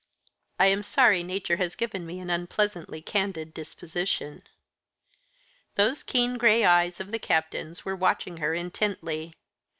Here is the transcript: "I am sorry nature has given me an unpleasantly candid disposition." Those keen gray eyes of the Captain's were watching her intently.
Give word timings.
"I 0.59 0.65
am 0.65 0.81
sorry 0.81 1.21
nature 1.21 1.57
has 1.57 1.75
given 1.75 2.07
me 2.07 2.19
an 2.19 2.31
unpleasantly 2.31 3.03
candid 3.03 3.53
disposition." 3.53 4.41
Those 5.75 6.01
keen 6.01 6.39
gray 6.39 6.65
eyes 6.65 6.99
of 6.99 7.11
the 7.11 7.19
Captain's 7.19 7.85
were 7.85 7.95
watching 7.95 8.37
her 8.37 8.55
intently. 8.55 9.35